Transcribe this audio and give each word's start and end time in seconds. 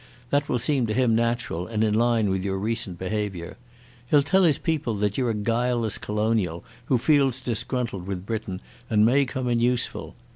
That 0.31 0.49
will 0.49 0.57
seem 0.57 0.87
to 0.87 0.95
him 0.95 1.13
natural 1.13 1.67
and 1.67 1.83
in 1.83 1.93
line 1.93 2.31
with 2.31 2.43
your 2.43 2.57
recent 2.57 2.97
behaviour. 2.97 3.55
He'll 4.09 4.23
tell 4.23 4.41
his 4.45 4.57
people 4.57 4.95
that 4.95 5.15
you're 5.15 5.29
a 5.29 5.35
guileless 5.35 5.99
colonial 5.99 6.63
who 6.85 6.97
feels 6.97 7.39
disgruntled 7.39 8.07
with 8.07 8.25
Britain, 8.25 8.61
and 8.89 9.05
may 9.05 9.25
come 9.25 9.47
in 9.47 9.59
useful. 9.59 10.15